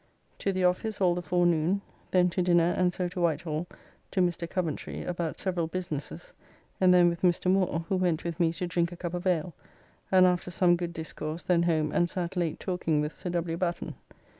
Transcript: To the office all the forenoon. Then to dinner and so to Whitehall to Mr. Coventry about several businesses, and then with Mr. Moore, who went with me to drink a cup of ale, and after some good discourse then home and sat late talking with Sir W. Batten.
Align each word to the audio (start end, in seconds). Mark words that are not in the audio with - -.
To 0.39 0.51
the 0.51 0.63
office 0.63 0.99
all 0.99 1.13
the 1.13 1.21
forenoon. 1.21 1.81
Then 2.09 2.31
to 2.31 2.41
dinner 2.41 2.73
and 2.75 2.91
so 2.91 3.07
to 3.09 3.21
Whitehall 3.21 3.67
to 4.09 4.19
Mr. 4.19 4.49
Coventry 4.49 5.03
about 5.03 5.37
several 5.39 5.67
businesses, 5.67 6.33
and 6.79 6.91
then 6.91 7.07
with 7.07 7.21
Mr. 7.21 7.51
Moore, 7.51 7.85
who 7.87 7.97
went 7.97 8.23
with 8.23 8.39
me 8.39 8.51
to 8.53 8.65
drink 8.65 8.91
a 8.91 8.97
cup 8.97 9.13
of 9.13 9.27
ale, 9.27 9.53
and 10.11 10.25
after 10.25 10.49
some 10.49 10.75
good 10.75 10.91
discourse 10.93 11.43
then 11.43 11.61
home 11.61 11.91
and 11.91 12.09
sat 12.09 12.35
late 12.35 12.59
talking 12.59 12.99
with 12.99 13.13
Sir 13.13 13.29
W. 13.29 13.57
Batten. 13.57 13.93